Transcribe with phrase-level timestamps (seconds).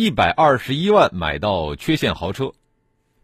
[0.00, 2.52] 一百二十一万买到缺陷豪车，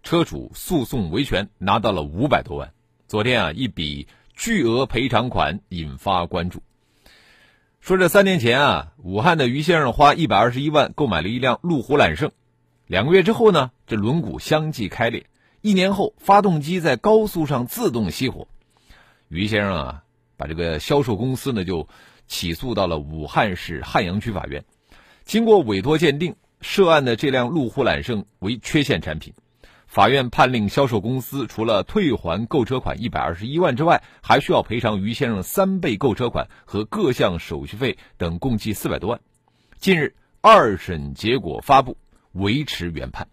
[0.03, 2.73] 车主诉讼维权拿到了五百多万。
[3.07, 6.65] 昨天啊，一笔巨额赔偿款引发关注。
[7.81, 12.33] 说这三年前啊，武汉的于先生花一百二十一万购买了一辆路虎揽胜，
[12.89, 15.27] 两个月之后呢，这轮毂相继开裂，
[15.61, 18.49] 一年后发动机在高速上自动熄火。
[19.29, 20.03] 于先生啊，
[20.37, 21.89] 把这个销售公司呢就。
[22.27, 24.65] 起诉到了武汉市汉阳区法院，
[25.25, 29.35] 经过委托鉴定，涉案的这辆路虎揽胜为缺陷产品，
[29.87, 39.21] 法院判令销售公司除了退还购车款一百二十一万之外，还需要赔偿于先生三倍购车款和各项手续费等共计四百多万。
[39.79, 41.99] 近日二审结果发布，
[42.33, 43.29] 维持原判。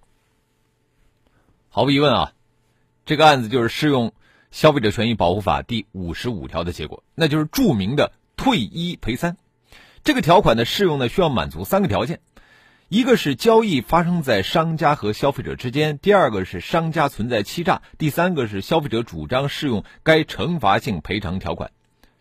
[1.70, 2.34] 毫无疑问啊，
[3.06, 4.10] 这个案子就是适用
[4.52, 8.12] 《消费者权益保护法》第五十五条的结果，那就是著名的。
[8.38, 9.38] 退一赔三，
[10.04, 12.22] 这个条款的适用呢，需要满足三个条件：
[12.92, 21.72] 一个是交易发生在商家和消费者之间；第二个是商家存在欺诈；第三个是消费者主张适用该惩罚性赔偿条款。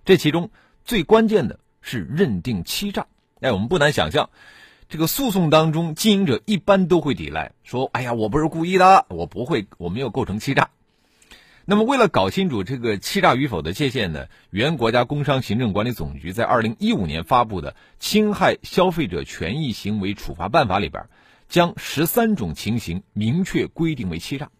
[0.04, 0.52] 这其中
[0.84, 3.08] 最关键的是认定欺诈。
[3.40, 4.30] 哎，我们不难想象，
[4.88, 10.70] 这个诉讼当中，经营者一般都会抵赖，说：“哎呀，我不是故意的，我不会，我没有构成欺诈。”
[11.70, 21.06] 那么，为了搞清楚这个欺诈与否的界限呢，原国家工商行政管理总局在二零一五年发布的《侵害消费者权益行为处罚办法》里边，
[21.48, 24.50] 将十三种情形明确规定为欺诈：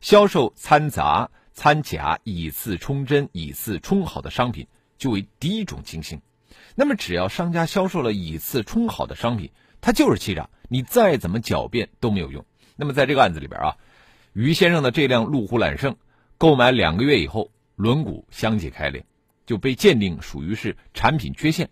[0.00, 6.22] 销售掺杂、掺假、以次充真、以次充好的商品，就为第一种情形。
[6.74, 9.50] 那么，只要商家销售了以次充好的商品，
[9.82, 12.46] 它就是欺诈，你再怎么狡辩都没有用。
[12.76, 13.76] 那么，在这个案子里边啊，
[14.32, 15.96] 于先生的这辆路虎揽胜。
[16.38, 19.04] 购买两个月以后，轮毂相继开裂，
[19.46, 21.70] 就被鉴定属于是产品缺陷。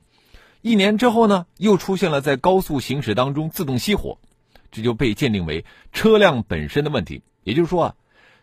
[0.61, 4.19] 一年之后呢，又出现了在高速行驶当中自动熄火，
[4.71, 7.23] 这就被鉴定为车辆本身的问题。
[7.43, 7.95] 也就是说啊，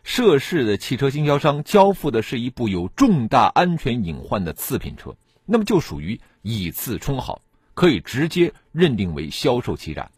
[0.02, 5.16] 涉事的汽车经销商交付的是一部有重大安全隐患的次品车，
[5.46, 7.40] 那么就属于以次充好，
[7.72, 10.10] 可以直接认定为销售欺诈。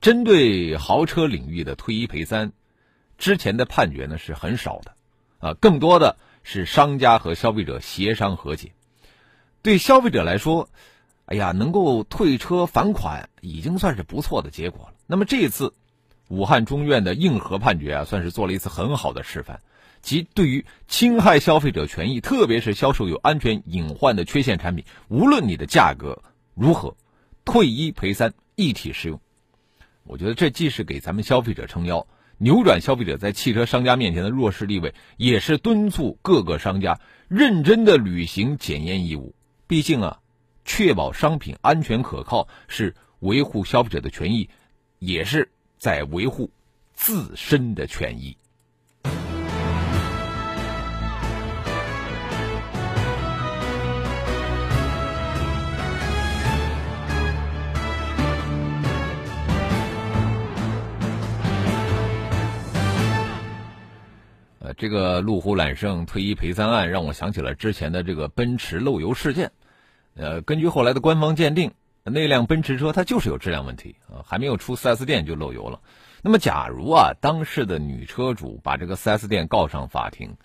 [0.00, 2.52] 针对豪车领域的退一赔三。
[3.18, 4.94] 之前的判决呢是很少的，
[5.38, 8.72] 啊，更多的是商家和消费者协商和解。
[9.62, 10.68] 对消费者来说，
[11.24, 14.94] 哎呀，能够退车返款已经算是不错的结果了。
[15.06, 15.74] 那么这一次，
[16.28, 19.60] 武汉中院的硬核判决啊，算是做了一次很好的示范，
[20.02, 26.22] 即对于侵害消费者权益，特别是销售有安全隐患的缺陷产品，无论你的价格
[26.54, 26.96] 如何，
[27.44, 29.20] 退一赔三一体适用。
[30.04, 32.06] 我觉得这既是给咱们消费者撑腰。
[32.38, 39.34] 扭转消费者在汽车商家面前的弱势地位，也是敦促各个商家认真的履行检验义务。
[39.66, 40.20] 毕竟啊，
[40.64, 44.50] 确保商品安全可靠是维护消费者的权益，
[44.98, 46.50] 也是在维护
[46.92, 48.36] 自身的权益。
[64.76, 69.52] 这个路虎揽胜退一赔三案让我想起了之前的这个奔驰漏油事件。
[70.14, 71.72] 呃，根据后来的官方鉴定，
[72.04, 75.80] 那辆奔驰车它就是有质量问题啊，还没有出 4S 店就漏油了。
[76.22, 80.36] 那么，假如啊，当事的女车主把这个 4S 店告上法庭，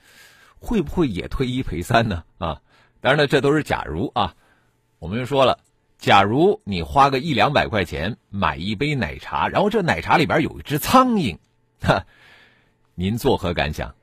[0.59, 2.23] 会不会也退一赔三呢？
[2.37, 2.61] 啊，
[2.99, 4.35] 当然了，这都是假如啊。
[4.99, 5.59] 我们又说了，
[5.97, 11.37] 假如你花个一两百块钱买一杯奶茶，然后这奶茶里边有一只苍蝇，
[11.81, 12.05] 哈，
[12.93, 13.95] 您作何感想？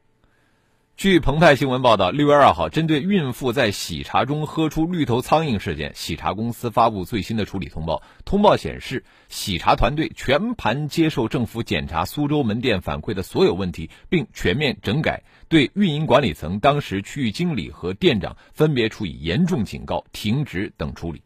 [0.99, 8.03] 据澎湃新闻报道，六月二号，针对孕妇在喜茶中喝出绿头苍蝇事件，喜茶公司发布最新的处理通报。
[8.25, 21.23] 通报显示，喜茶团队全盘接受政府检查苏州门店反馈的所有问题，并全面整改，对运营管理层、当时区域经理和店长分别处以严重警告、停职等处理。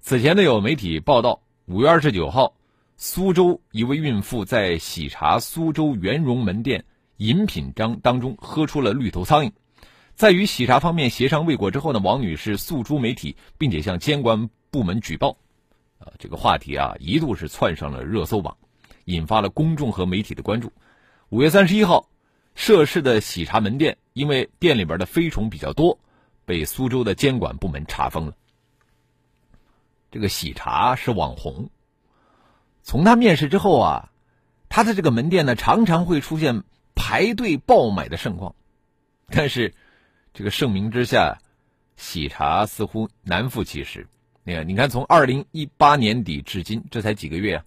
[0.00, 2.54] 此前呢，有媒体报道，五月二十九号，
[2.96, 6.86] 苏州一位孕妇在喜茶苏州元融门店。
[7.16, 9.52] 饮品章当中喝出了绿头苍蝇，
[10.14, 15.36] 在与喜茶方面协商未果之后呢，王女士诉诸媒体，并且向监管部门举报。
[15.98, 18.56] 啊，这个话题啊一度是窜上了热搜榜，
[19.06, 20.70] 引发了公众和媒体的关注。
[21.30, 22.08] 五月三十一号，
[22.54, 25.98] 涉事的喜茶门店因为店里边的飞虫比较多，
[26.44, 28.34] 被苏州的监管部门查封了。
[30.10, 31.70] 这个喜茶是网红，
[32.82, 34.10] 从他面世之后啊，
[34.68, 36.62] 他的这个门店呢常常会出现
[36.96, 38.56] 排队爆买的盛况，
[39.28, 39.74] 但是
[40.34, 41.38] 这个盛名之下，
[41.96, 44.08] 喜茶似乎难副其实。
[44.42, 47.64] 你看，你看，从二零一八年底至今，这才几个月啊！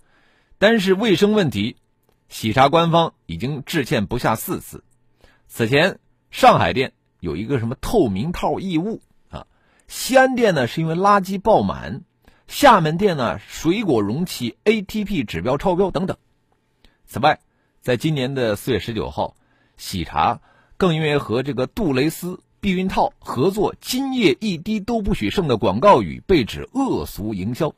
[0.57, 1.77] 单是卫生问题，
[2.27, 4.83] 喜茶官方已经致歉不下四次。
[5.47, 5.99] 此前，
[6.31, 9.45] 上海店有一个什么透明套异物啊，
[9.87, 12.03] 西安店呢是因为垃圾爆满，
[12.47, 16.17] 厦门店呢水果容器 ATP 指标超标等等。
[17.05, 17.39] 此外，
[17.81, 19.35] 在今年的四月十九号，
[19.77, 20.41] 喜茶
[20.77, 22.41] 更因为和这个杜蕾斯。
[22.61, 27.73] 避孕套合作，今夜一滴都不许剩的广告语被指恶俗营销。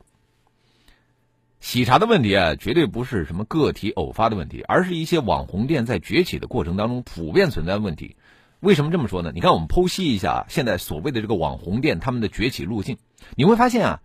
[1.60, 8.16] 喜茶的问题啊，绝对不是什么个体偶发的问题，而是一些网红店在崛起的过程当中普遍存在的问题。
[8.60, 9.32] 为什么这么说呢？
[9.36, 12.98] 你看，我们剖析一下现在所谓的这个网红店他们的崛起路径，
[13.36, 14.02] 你会发现啊，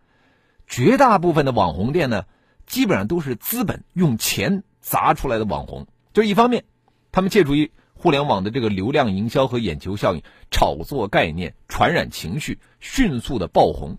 [0.66, 2.26] 绝大部分的网红店呢，
[2.66, 5.88] 基本上都是资本用钱砸出来的网红。
[6.12, 6.64] 就一方面，
[7.10, 10.22] 他们借助于互联网的这个流量营销和眼球效应，
[10.52, 13.98] 炒作概念，传染情绪，迅速的爆红。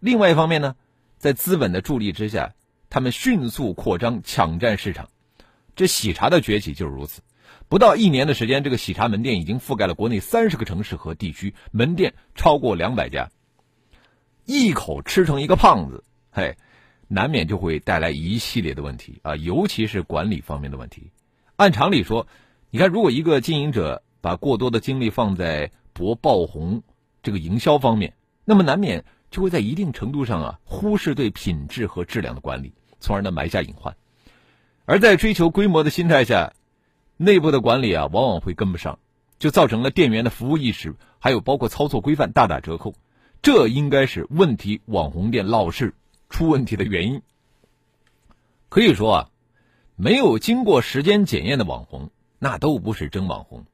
[0.00, 0.74] 另外一方面呢，
[1.18, 2.54] 在资本的助力之下，
[2.88, 5.10] 他们迅速扩张，抢占市场。
[5.74, 7.20] 这喜茶的崛起就是如此。
[7.68, 13.28] 不到一年的时间，这个喜茶门店已经覆盖了国内三十个城市和地区，门店超过两百家。
[14.46, 16.56] 一口吃成一个胖子，嘿，
[17.08, 21.10] 难免就会带来一系列的问题啊，尤其是管理方面的问题。
[21.56, 22.26] 按常理说。
[22.68, 26.82] 你看，如果一个经营者把过多的精力放在博爆红
[27.22, 28.14] 这个营销方面，
[28.44, 33.96] 那么难免就会在一定程度上啊忽视对品质和质量的管理，从而呢埋下隐患。
[34.84, 36.54] 而在追求规模的心态下，
[37.16, 38.98] 内部的管理啊往往会跟不上，
[39.38, 42.94] 就造成了店员的服务意识还有包括操作规范大打折扣。
[43.42, 45.94] 这应该是问题网红店闹事
[46.28, 47.22] 出问题的原因。
[48.68, 49.30] 可以说啊，
[49.96, 52.10] 没有经过时间检验的网红。
[52.38, 53.64] 那都不是真网红，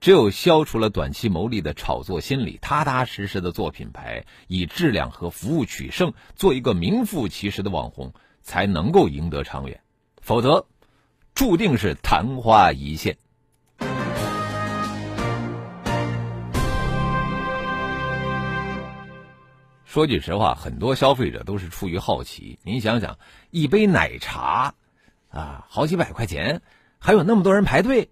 [0.00, 9.80] 只有消除了短期牟利的炒作心理，踏踏实实的做品牌，以质量和服务取胜，做一个名副其实的网红，才能够赢得长远。
[10.22, 10.66] 否则，
[11.34, 13.18] 注定是昙花一现。
[19.90, 22.60] 说句实话，很多消费者都是出于好奇。
[22.62, 23.18] 您想想，
[23.50, 24.74] 一杯奶茶，
[25.30, 26.62] 啊，好几百块钱。
[27.00, 28.08] 还有那么多人排队，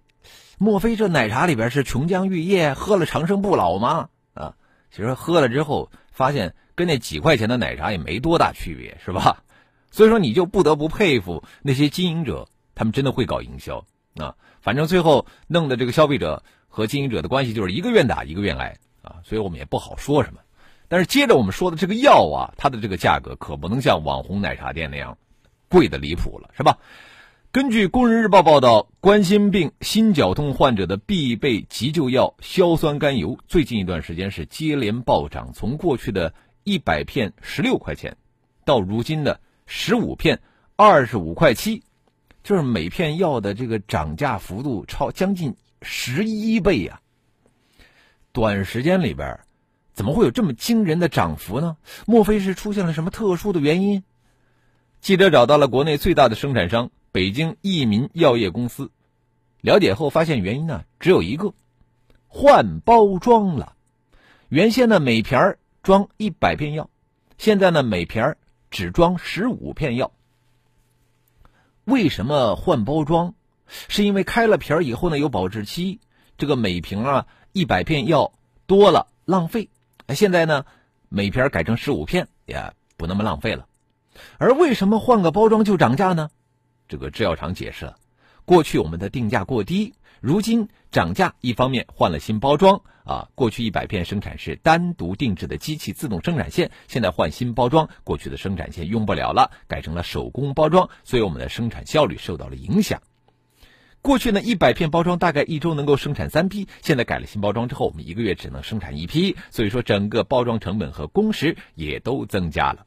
[0.58, 4.08] 莫非这奶茶里边是琼浆玉液，喝了长生不老吗？
[4.34, 4.56] 啊，
[4.90, 9.44] 其实喝了之后发现跟那几块钱的奶茶也没多大区别，是吧？
[9.92, 13.86] 所以说你就不得不佩服那些经营者，他们真的会搞营销
[14.16, 14.34] 啊。
[14.60, 20.40] 反正最后弄的这个消费者和经营者的关系就是一个愿打一个愿挨啊，所以我们也不好说什么。
[20.88, 25.18] 但是接着我们说的这个药啊，它的这个价格可不能像网红奶茶店那样
[25.68, 26.78] 贵的离谱了，是吧？
[27.50, 38.16] 根据《工人日报》报道，冠心病、心绞痛患者的必备急救药硝酸甘油，最近一段时间是接连暴涨，从过去的一百片十六块钱，
[38.66, 40.40] 到如今的十五片
[40.76, 41.82] 二十五块七，
[42.44, 47.00] 就是每片药的这个涨价幅度超将近十一倍呀！
[48.32, 49.40] 短时间里边，
[49.98, 51.76] 怎么会有这么惊人的涨幅呢？
[52.06, 54.04] 莫非是出现了什么特殊的原因？
[55.00, 56.92] 记者找到了国内最大的生产商。
[57.10, 58.92] 北京益民药业公司
[59.60, 61.52] 了解后发现，原因呢只有一个，
[62.28, 63.74] 换包装了。
[64.48, 66.88] 原先呢每瓶儿装一百片药，
[67.36, 68.36] 现在呢每瓶
[68.70, 70.12] 只装十五片药。
[71.84, 73.34] 为什么换包装？
[73.66, 75.98] 是因为开了瓶以后呢有保质期，
[76.36, 78.32] 这个每瓶啊一百片药
[78.68, 79.70] 多了浪费。
[80.08, 80.64] 那现在呢
[81.08, 83.66] 每瓶改成十五片也不那么浪费了。
[84.38, 86.30] 而为什么换个包装就涨价呢？
[86.88, 87.96] 这个制药厂解释了，
[88.46, 103.02] 过去我们的定价过低，如今涨价，一方面换了新包装啊，过去一百片生产是单独定制的机器自动生产线，现在换新包装，过去的生产线用不了了，改成了手工包装，所以我们的生产效率受到了影响。
[104.00, 112.86] 过去呢，一百片包装大概一周能够生产三批，现在改了新包装之后，我们一个月只能生产一批，所以说整个包装成本和工时也都增加了。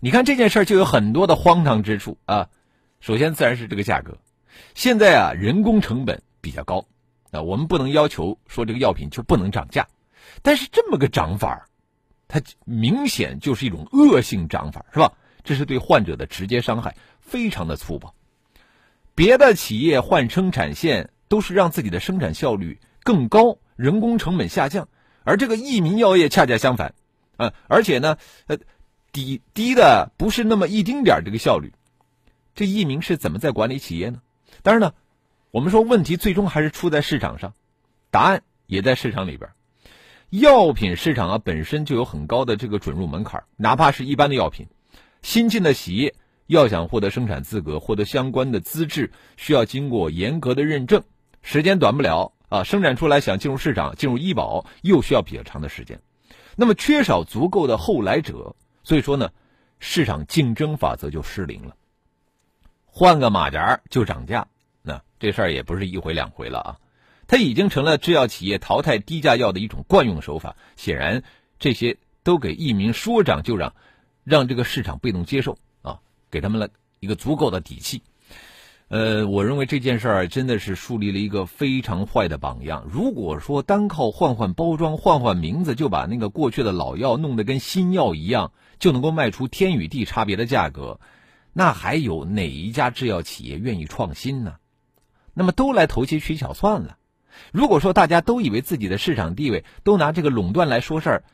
[0.00, 2.48] 你看这件事儿就有很多的荒唐之处啊。
[3.00, 4.18] 首先，自然是这个价格。
[4.74, 6.86] 现在啊，人工成本比较高，
[7.32, 9.88] 啊，我们不能要求说这个药品就不能涨价。
[10.42, 11.68] 但是这么个涨法
[12.28, 15.12] 它明显就是一种恶性涨法，是吧？
[15.42, 18.14] 这是对患者的直接伤害，非常的粗暴。
[19.18, 24.88] 别的企业换生产线都是让自己的生产效率更高，人工成本下降，
[25.24, 26.94] 而这个益民药业恰恰相反，
[27.36, 28.58] 啊，而且呢，呃，
[29.10, 31.72] 低低的不是那么一丁点这个效率。
[32.54, 34.22] 这益民是怎么在管理企业呢？
[34.62, 34.94] 当然呢，
[35.50, 37.54] 我们说问题最终还是出在市场上，
[38.12, 39.50] 答案也在市场里边。
[40.30, 44.68] 药品市场啊本身就有很高的这个准入门槛，哪怕是一般的药品，
[45.22, 46.14] 新进的企业
[46.48, 51.04] 要想获得生产资格、获得相关的资质，需要经过严格的认证，
[51.42, 52.64] 时间短不了啊。
[52.64, 56.00] 生产出来想进入市场、进入医保，又需要比较长的时间。
[56.56, 59.30] 那么缺少足够的后来者，所以说呢，
[59.78, 61.76] 市场竞争法则就失灵了。
[62.86, 64.48] 换个马甲就涨价，
[64.82, 66.76] 那这事儿也不是一回两回了啊。
[67.26, 70.56] 它已经成了制药企业淘汰低价药的一种惯用手法。
[70.76, 71.22] 显然，
[71.58, 73.74] 这些都给益民说涨就涨，
[74.24, 75.58] 让这个市场被动接受，
[76.30, 76.68] 给他们了
[77.00, 78.02] 一个足够的底气。
[78.88, 82.86] 呃，我认为这件事儿真的是树立了一个非常坏的榜样。
[82.90, 91.00] 如果说单靠换换包装、换换名字就把那个过去的老药弄得跟新药一样，就能够卖出天与地差别的价格，
[91.52, 94.54] 那还有哪一家制药企业愿意创新呢？
[95.34, 96.96] 那么都来投机取巧算了。
[97.52, 101.24] 如果说大家都以为自己的市场地位都拿这个垄断来说事儿，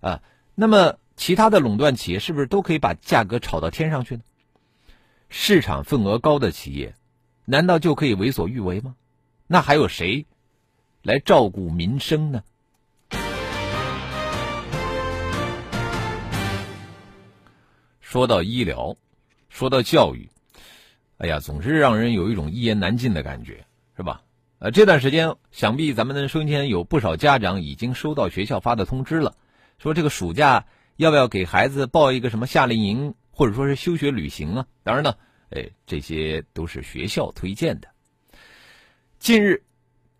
[0.00, 0.20] 啊，
[0.54, 4.22] 那么其他的垄断企业是不是都可以把价格炒到天上去呢？
[5.30, 6.94] 市场份额高的企业，
[7.44, 8.96] 难道就可以为所欲为吗？
[9.46, 10.26] 那还有谁
[11.02, 12.42] 来照顾民生呢？
[18.00, 18.96] 说到医疗，
[19.50, 20.30] 说到教育，
[21.18, 23.66] 哎呀，总是让人有一种一言难尽的感觉，
[23.96, 24.22] 是吧？
[24.60, 29.34] 呃，这段时间想必咱们的收音间有不少家长已经收到学校发的通知了，
[29.78, 30.64] 说这个暑假
[30.96, 34.66] 要不要给孩子报一个什么夏令营，或者说是休学旅行啊？
[34.82, 35.14] 当然呢，
[35.50, 37.88] 哎，这些都是学校推荐的。
[39.20, 39.62] 近日。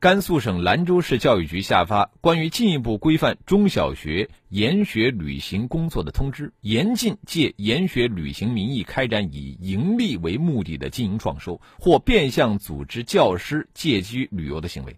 [0.01, 14.97] 甘肃省兰州市教育局下发关于进一步规范中小学研学旅行工作的通知，严禁借研学旅行名义开展以盈利为目的的经营创收或变相组织教师借机旅游的行为。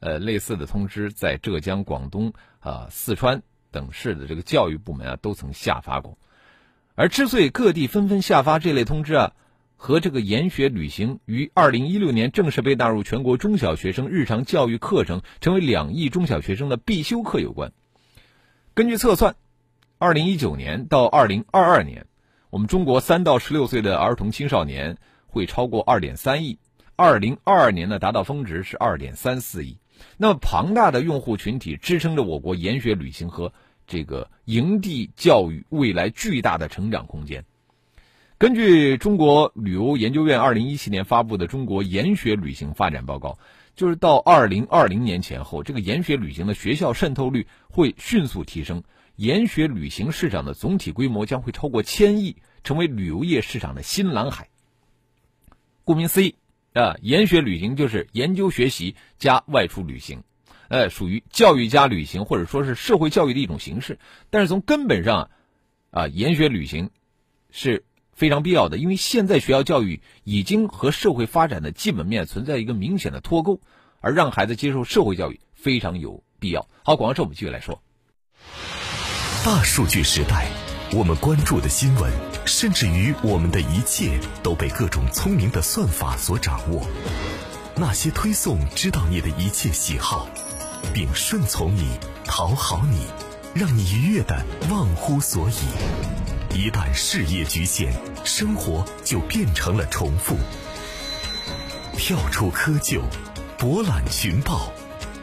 [0.00, 6.16] 呃，类似的通知在浙江、广东、啊四川等市的这个教育部门啊都曾下发过，
[6.98, 9.32] 而之所以各地纷纷下发这类通知啊。
[9.80, 17.72] 和这个研学旅行于二零一六年正式被纳入全国中小学生日常教育课程，成为两亿中小学生的必修课有关。
[18.74, 19.36] 根据测算，
[19.98, 22.06] 二零一九年到二零二二年，
[22.50, 26.58] 我们中国三到十六岁的儿童青少年会超过二点三亿，
[26.96, 29.78] 二零二二年呢达到峰值是二点三四亿。
[30.16, 33.52] 那么庞大的用户群体支撑着我国研学旅行和
[33.88, 37.44] 这个营地教育未来巨大的成长空间。
[38.38, 43.30] 根据中国旅游研究院二零一七年发布的《中国研学旅行发展报告》，
[43.74, 48.84] 就是到二零二零年前后，这个研学旅行的学校渗透率会迅速提升，
[49.16, 54.48] 研学旅行市场的总体规模将会超过千亿，成为旅游业市场的新蓝海。
[55.82, 56.36] 顾名思义，
[56.74, 60.22] 啊，研学旅行就是研究学习加外出旅行，
[60.68, 63.98] 呃，属于教育加旅行或者说是社会教育的一种形式。
[64.30, 65.30] 但是从根本上，
[65.90, 66.90] 啊，研学旅行
[67.50, 67.84] 是。
[68.18, 73.60] 非常必要的，因为现在学校教育已经和社会发展的基本面存在一个明显的脱钩，
[74.00, 76.66] 而让孩子接受社会教育非常有必要。
[76.82, 77.80] 好，广告之后我们继续来说。
[79.44, 80.48] 大数据时代，
[80.92, 82.12] 我们关注的新闻，
[82.44, 86.84] 甚至于我们的一切，都被各种聪明的算法所掌握。
[87.76, 90.28] 那些推送知道你的一切喜好，
[90.92, 93.06] 并顺从你、讨好你，
[93.54, 96.56] 让你愉悦的忘乎所以。
[96.56, 97.92] 一旦事业局限，
[98.24, 100.36] 生活就变成了重复。
[101.96, 103.00] 跳出窠臼，
[103.58, 104.72] 博览群报，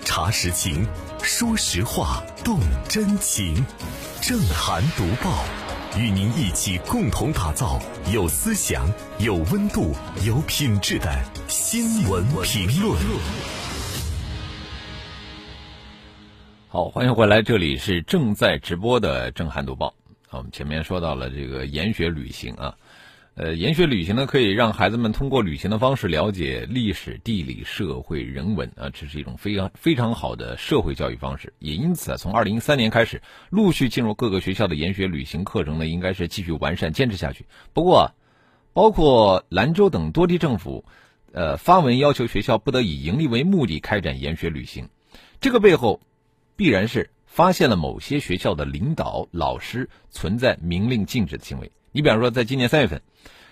[0.03, 0.87] 查实情，
[1.21, 3.65] 说实话，动真情。
[4.21, 5.43] 正涵读报，
[5.97, 7.81] 与您一起共同打造
[8.11, 8.87] 有思想、
[9.19, 12.97] 有温度、有品质的新闻评论。
[16.75, 19.93] 好，欢迎回来，这里是正在直播的正涵读报。
[20.31, 22.75] 我们前面说到了这个研学旅行啊，
[23.35, 31.53] 呃，研学旅行呢可以让孩子们通过旅行的方式了解历史、地理、社会、人文啊，这是一种非常非常好的社会教育方式。
[31.59, 37.45] 也因此啊，从二零一三年开始，陆续进入各个学校的研学旅行课程呢，应该是继续完善、坚持下去。
[37.71, 38.11] 不过，
[38.73, 40.83] 包括兰州等多地政府，
[41.31, 44.89] 呃，发文要求学校不得以盈利为目的开展研学旅行，
[45.39, 46.01] 这个背后，
[46.55, 47.09] 必然是。
[47.27, 51.69] 发现了某些学校的领导老师存在明令禁止的行为。
[51.91, 53.01] 你比方说，在今年三月份，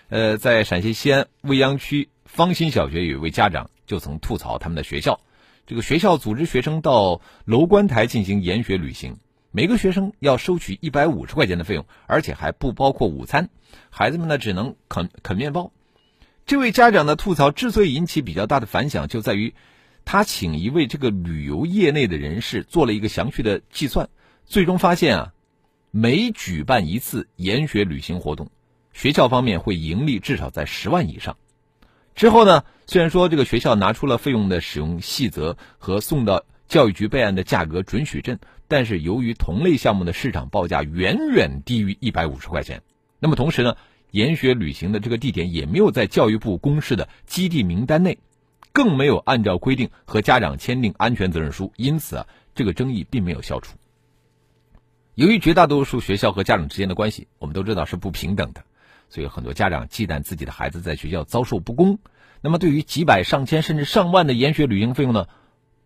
[0.07, 5.19] 呃，在陕西西安未央区方新小学有一位家长就曾吐槽他们的学校，
[5.67, 9.17] 这个学校组织学生到楼观台进行研学旅行，
[9.51, 13.49] 每个学生要收取一百五十块钱的费用，而且还不包括午餐，
[13.89, 15.73] 孩子们呢只能啃啃面包。
[16.45, 19.53] 这位家长的吐槽之所以引起比较大的反响，就在于
[20.05, 24.09] 他请一位这个旅游业内的人士做了一个详细的计算，
[24.45, 25.33] 最终发现啊。
[25.95, 28.49] 每举办一次研学旅行活动，
[28.93, 31.37] 学校方面会盈利至少在十万以上。
[32.15, 42.81] 之后呢，虽然说这个学校拿出了费用的使用细则和送到教育局备案的价格准许证，但是由于同类项目的市场报价远远低于一百五十块钱，
[43.19, 43.77] 那么同时呢，
[44.09, 48.17] 研学旅行的这个地点也没有在教育部公示的基地名单内，
[48.73, 53.77] 更没有按照规定和家长签订安全责任书，因此啊，这个争议并没有消除。
[55.13, 58.63] 由于绝大多数学校和家长之间的关系，我们都知道是不平等的，
[59.09, 61.99] 所以很多家长忌惮自己的孩子在学校遭受不公。
[62.41, 65.27] 那么，对于几百、上千甚至上万的研学旅行费用呢，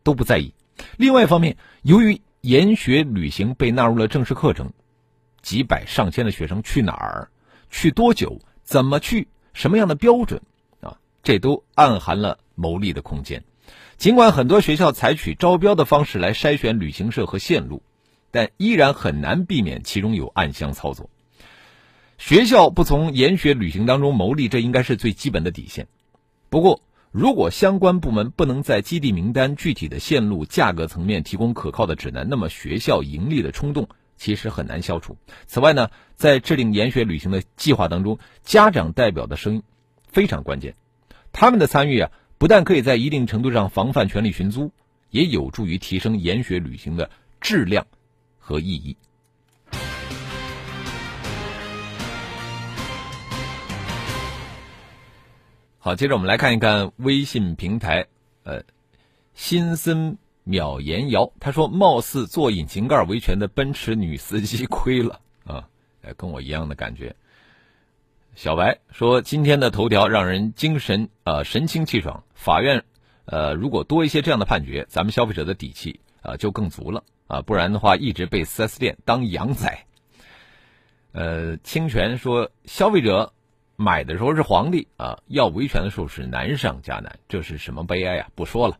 [0.01, 0.53] 都不在意。
[0.95, 4.71] 另外一方面，由于研学旅行被纳入了正式课程，
[5.41, 7.29] 几百上千的学生去哪儿、
[7.69, 10.41] 去多久、怎么去、什么样的标准
[10.79, 13.45] 啊，这都暗含了牟利的空间。
[13.95, 17.81] 尽管很多学校采取招标的方式来筛选旅行社和线路。
[18.29, 21.09] 但依然很难避免其中有暗箱操作。
[22.17, 25.87] 学校不从研学旅行当中牟利，这应该是最基本的底线。
[26.49, 33.87] 不过，如果相关部门不能在基地名单、具体的线路、价格层面提供可靠的指南，那么学校盈利的冲动
[34.17, 35.17] 其实很难消除。
[35.45, 39.63] 此外呢，在制定研学旅行的计划当中，家长代表的声音
[40.11, 40.75] 非常关键。
[41.31, 44.71] 他们的参与啊，不但可以在一定程度上防范权力寻租，
[45.09, 47.85] 也有助于提升研学旅行的质量。
[48.39, 48.95] 和意义。
[55.79, 58.07] 好，接着我们来看一看微信平台，
[58.43, 58.63] 呃，
[59.33, 65.67] 新森秒言瑶，他说：“貌似做引擎盖维权的奔驰女司机亏了啊！”
[66.15, 67.13] 跟我一样的感觉。
[68.33, 72.85] 小白说：“今天的头条让人精神啊神清气爽，法院
[73.25, 79.83] 呃如果多一些这样的判决，咱们消费者的底气啊就更足了。”啊，不然的话一直被 4S 店当羊宰。
[81.11, 83.33] 呃，清泉说，消费者
[83.75, 88.29] 买的时候是皇帝啊，要维权的时候是难上加难，这是什么悲哀啊？
[88.33, 88.77] 不说了。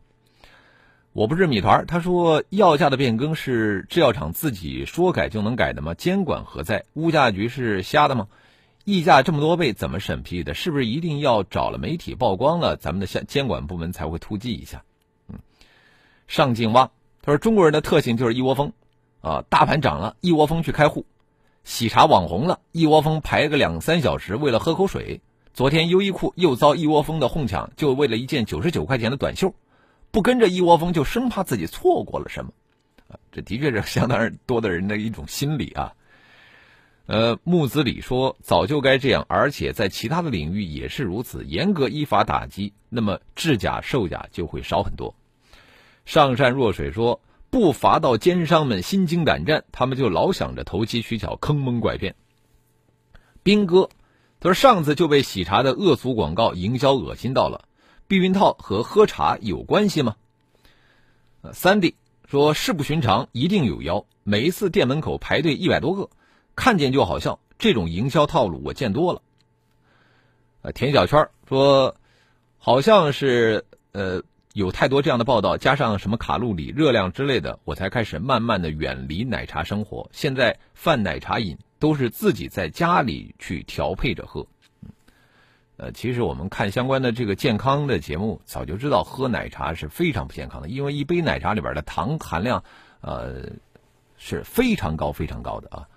[1.12, 5.94] 我不是米团，他说药价的变更是制药厂自己说改就能改的吗？
[5.94, 6.86] 监管何在？
[6.94, 8.30] 物价局是瞎的吗？
[8.88, 10.54] 溢价这么多倍，怎么审批的？
[10.54, 14.82] 是不是一定要找了媒体曝光了，咱们的监监管部门才会突击一下？
[15.28, 15.40] 嗯，
[16.26, 16.90] 上镜蛙。
[17.22, 18.72] 他说：“中国人的特性就是一窝蜂，
[19.20, 21.02] 啊，大盘涨了，一窝蜂去开户；
[21.66, 25.20] 喜茶网红了，一窝蜂排个两三小时，为了喝口水。
[25.54, 29.54] 昨天优衣库又遭一窝蜂的哄抢，就为了一件九十九块钱的短袖，
[30.12, 32.54] 不跟着一窝蜂，就生怕自己错过了什么。
[33.10, 35.94] 啊，这的确是相当多的人的一种心理啊。
[37.08, 45.16] 呃，木子李说，早就该这样，而且在其他的领域也是如此，严格依法打击，那么制假售假就会少很多。”
[46.06, 52.16] 上善若水说：“不罚到奸商们心惊胆战，他们就老想着投机取巧、坑蒙拐骗。”
[53.42, 53.90] 兵哥
[54.42, 57.70] 他说：“上次就被喜茶的恶俗广告营销恶心到了，
[58.10, 60.18] 避孕套和喝茶有关系吗？”
[61.54, 64.06] 三弟说：“事不寻常，一定有妖。
[64.24, 66.10] 每一次店门口排队一百多个，
[66.58, 67.40] 看见就好笑。
[67.58, 69.22] 这种营销套路我见多了。”
[70.64, 71.96] 呃，田小圈说
[72.60, 74.22] ：“好像是呃。”
[74.58, 80.10] 有太多这样的报道，加上什么卡路里、热量之类的，我才开始慢慢的远离奶茶生活。
[80.12, 84.48] 现在泛奶茶饮都是自己在家里去调配着喝。
[85.76, 92.64] 呃，其实我们看相关的这个健康的节目，早就知道喝奶茶是非常不健康的，因为一杯奶茶里边的糖含量，
[93.02, 93.48] 呃，
[94.18, 95.88] 是非常高、非常高的啊。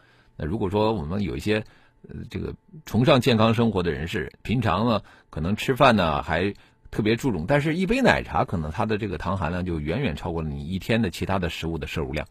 [0.40, 1.62] 那如果说我们有一些
[2.08, 2.54] 呃这个
[2.86, 6.54] 崇尚健康生活的人士，平常呢可能吃饭呢还。
[6.92, 12.26] 特别注重，但是一杯奶茶可能它的这个糖含量就远远超过了你一天的其他的食物的摄入量。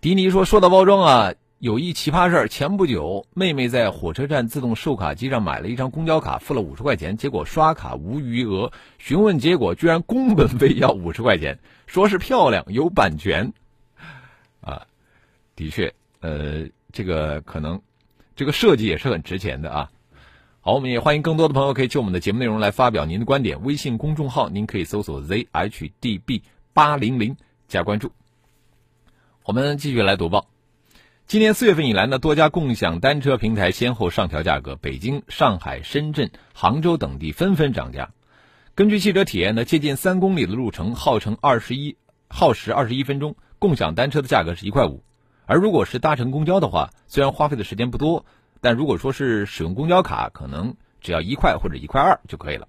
[0.00, 2.48] 迪尼说：“说到包装啊，有一奇葩事儿。
[2.48, 8.72] 前不久，妹妹在火车站自动售卡机上买了一张公交卡，付了五十块钱，结果刷卡无余额。
[8.98, 13.52] 询问结果，居然工本费要五十块钱，说是漂亮，有版权。
[14.62, 14.84] 啊，
[15.54, 17.82] 的确，呃，这个可能，
[18.34, 19.90] 这个设计也是很值钱的啊。”
[20.66, 23.62] 好，我们也欢迎更多的朋友可以就我们的节目内容来发表您的观点。
[23.62, 26.40] 微信公众号您可以搜索 zhdb
[26.72, 27.36] 八零零
[27.68, 28.12] 加关注。
[29.44, 30.46] 我们继续来读报。
[31.26, 38.12] 今年四月份以来呢，多家共享单车平台先后上调价格，北京、上海、深圳、杭州等地纷纷涨价。
[38.74, 45.04] 根据记者体验呢，接近三公里的路程，耗程二十一，耗时二十一分钟，共享单车的价格是一块五。
[45.46, 48.24] 而如果是搭乘公交的话，虽然花费的时间不多，
[48.60, 52.68] 但如果说是使用公交卡，可能只要一块或者一块二就可以了。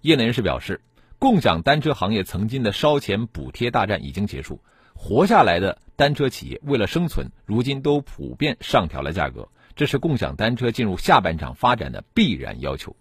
[0.00, 0.80] 业内人士表示，
[1.18, 4.60] 共享单车行业曾经的烧钱补贴大战已经结束。
[4.94, 12.94] 活下来的单车企业为了生存，如今都普遍上调了价格，这是共享单车进入下半场发展的必然要求。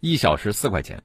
[0.00, 1.02] 一小时四块钱，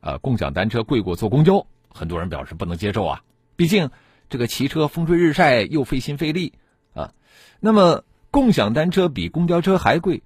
[0.00, 3.22] 呃，共享单车贵过坐公交，很多人表示不能接受啊。
[3.56, 3.90] 毕竟
[4.28, 6.54] 这个骑车风吹日晒又费心费力
[6.94, 7.12] 啊。
[7.60, 10.22] 那么共享单车比公交车还贵，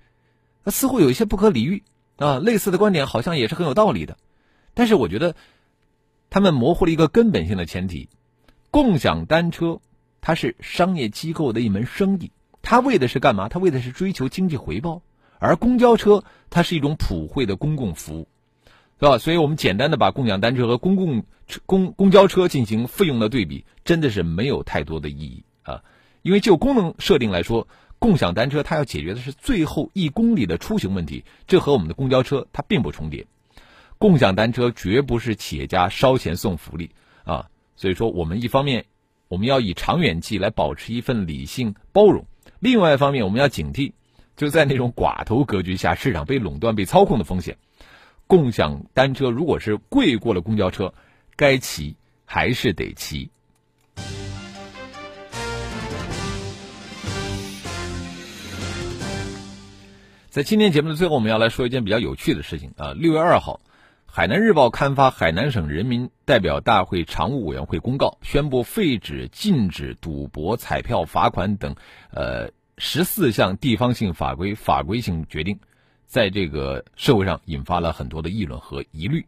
[0.66, 1.82] 似乎有一些不可理喻
[2.16, 2.38] 啊。
[2.38, 4.16] 类似的观点好像也是很有道理的，
[4.74, 5.34] 但是我觉得
[6.30, 8.08] 他们模糊了一个根本性的前提。
[8.70, 9.80] 共享单车，
[10.20, 13.48] 它是商业机构的一门生意，它为的是干嘛？
[13.48, 15.02] 它为的是追求经济回报。
[15.38, 18.28] 而公交车，它是一种普惠的公共服务，
[18.98, 19.18] 对吧？
[19.18, 21.24] 所以我们简单的把共享单车和公共
[21.66, 25.82] 公公交车进行费用的对比，真的是没有太多的意义啊。
[26.22, 27.68] 因为就功能设定来说，
[28.00, 33.26] 共享单车它要解决的是最后一公里的出行问题，这和我们的公交车它并不重叠。
[33.98, 36.90] 共享单车绝不是企业家烧钱送福利
[37.24, 37.48] 啊。
[37.76, 38.84] 所以说，我们一方面
[39.28, 42.24] 我们要以长远计来保持一份理性包容，
[42.58, 43.92] 另外一方面我们要警惕，
[44.37, 47.56] 就在那种寡头格局下，市场被垄断、被操控的风险。
[48.29, 50.93] 共享单车如果是贵过了公交车，
[51.35, 53.31] 该骑还是得骑。
[60.29, 63.61] 在今天节目的最后，我们要来说一件比较有趣的事情啊，六月二号。
[64.05, 71.77] 海南日报刊发海南省人民代表大会常务委员会公告，宣布废止、禁止赌博、彩票、罚款等，
[72.11, 75.61] 呃，十四项地方性法规法规性决定，
[76.09, 79.25] 在这个社会上引发了很多的议论和疑虑。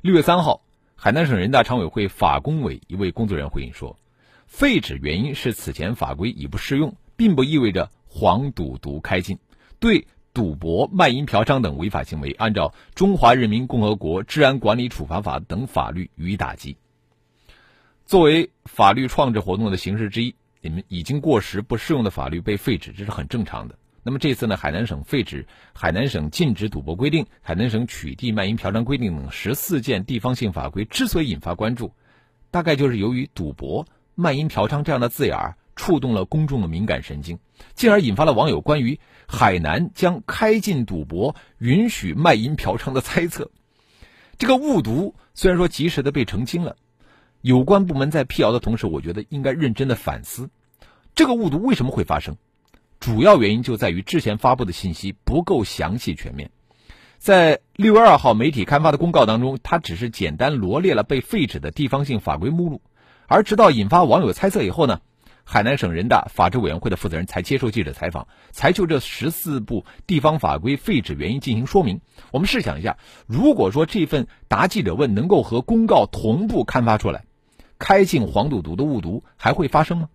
[0.00, 0.62] 六月三号，
[0.94, 3.98] 海南省人大常委会法工委一位工作人员回应说，
[4.46, 9.38] 废止原因是此前法规已不适用，并不意味着黄赌毒开禁，
[9.78, 10.06] 对。
[10.32, 16.76] 赌博、卖淫、嫖娼等违法行为，按照《中华人民共和国治安管理处罚法》等法律予以打击。
[18.04, 23.78] 作为法律创制活动的形式之一，你们已经过时、不适用的法律被废止，这是很正常的。
[24.04, 31.92] 那么这次呢，海南省废止《海南省禁止赌博规定》《海南省取缔卖淫嫖娼规定》等十四件地方性法规，之所以引发关注，
[32.52, 35.56] 大概就是由于赌博、卖淫、嫖娼这样的字眼儿。
[35.76, 37.40] 触动了公众的敏感神经，
[37.74, 43.50] 进而引发了网友关于海南将开禁赌博、允许卖淫嫖娼的猜测。
[44.38, 46.76] 这个误读虽然说及时的被澄清了，
[47.40, 50.48] 有关部门在辟谣的同时，我觉得应该认真的反思，
[51.16, 52.36] 这个误读为什么会发生？
[53.00, 56.50] 主要原因就在于之前发布的信息不够详细全面。
[57.18, 62.82] 在六月二号媒体刊发的公告当中，它只是简单罗列了被废止的地方性法规目录，
[63.26, 65.00] 而直到引发网友猜测以后呢？
[65.46, 72.00] 海南省人大法制委员会的负责人才接受记者采访，才就这十四部地方法规废止原因进行说明。
[72.30, 77.24] 我们试想一下，如果说这份答记者问能够和公告同步刊发出来，
[77.78, 80.08] 开禁黄赌毒的误读还会发生吗？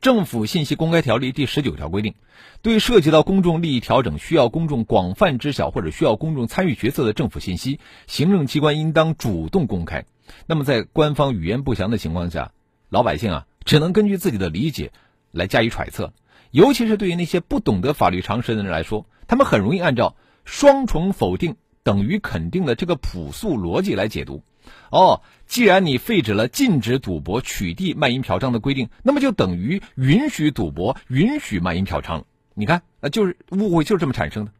[0.00, 2.14] 政府信息公开条例第十九条规定，
[2.62, 10.04] 对涉及到公众利益调整、需要公众广泛知晓或者需要公众参与决策的政府信息，行政机关应当主动公开。
[10.46, 12.52] 那么，在官方语言不详的情况下，
[12.88, 13.46] 老百姓啊。
[13.64, 14.92] 只能根据自己的理解
[15.30, 16.14] 来加以揣测，
[16.50, 24.42] 尤其是对于那些不懂得法律常识的人来说，他们很容易按照双重否定等于肯定的这个朴素逻辑来解读。
[24.90, 32.24] 哦，既然你废止了禁止赌博、取缔卖淫嫖娼的规定，那么就等于允许赌博、允许卖淫嫖娼。
[32.54, 34.52] 你看，啊，就是误会就是这么产生的。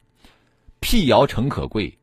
[0.81, 1.99] 辟谣诚可贵，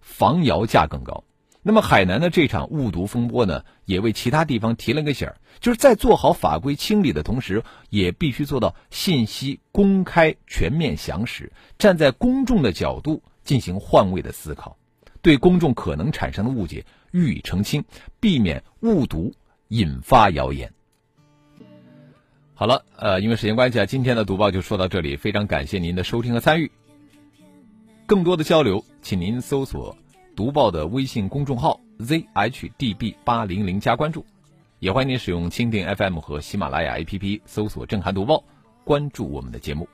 [0.00, 1.22] 防谣价更高。
[1.62, 14.76] 那么海南的这场误读风波呢，也为其他地方提了个醒儿，就是在做好法规清理的同时，也必须做到信息公开、全面详实，站在公众的角度进行换位的思考，
[15.22, 16.84] 对公众可能产生的误解
[17.16, 17.82] 予以澄清，
[18.20, 19.32] 避免误读
[19.68, 20.70] 引发谣言。
[22.52, 26.70] 好了，呃，因为时间关系啊，今天的读报就说到这里，非常感谢您的收听和参与。
[28.06, 29.96] 更多的交流，请您搜索。
[30.36, 34.24] 读报的微信公众号 zhdb 八零零加关注，
[34.80, 38.44] 也欢迎您使用蜻蜓 FM 和喜马拉雅 APP 搜索“震撼读报”，
[38.84, 39.88] 关注我们的节目。